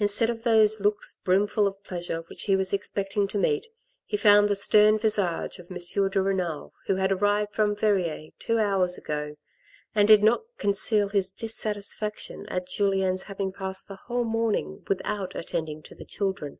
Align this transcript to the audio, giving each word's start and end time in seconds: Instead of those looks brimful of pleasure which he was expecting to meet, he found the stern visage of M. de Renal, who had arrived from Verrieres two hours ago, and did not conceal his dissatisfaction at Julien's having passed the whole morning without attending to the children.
Instead 0.00 0.28
of 0.28 0.42
those 0.42 0.80
looks 0.80 1.20
brimful 1.24 1.68
of 1.68 1.84
pleasure 1.84 2.22
which 2.22 2.42
he 2.46 2.56
was 2.56 2.72
expecting 2.72 3.28
to 3.28 3.38
meet, 3.38 3.68
he 4.04 4.16
found 4.16 4.48
the 4.48 4.56
stern 4.56 4.98
visage 4.98 5.60
of 5.60 5.70
M. 5.70 5.76
de 6.08 6.20
Renal, 6.20 6.72
who 6.86 6.96
had 6.96 7.12
arrived 7.12 7.54
from 7.54 7.76
Verrieres 7.76 8.32
two 8.40 8.58
hours 8.58 8.98
ago, 8.98 9.36
and 9.94 10.08
did 10.08 10.24
not 10.24 10.42
conceal 10.58 11.10
his 11.10 11.30
dissatisfaction 11.30 12.44
at 12.48 12.66
Julien's 12.66 13.22
having 13.22 13.52
passed 13.52 13.86
the 13.86 13.94
whole 13.94 14.24
morning 14.24 14.84
without 14.88 15.36
attending 15.36 15.80
to 15.84 15.94
the 15.94 16.04
children. 16.04 16.58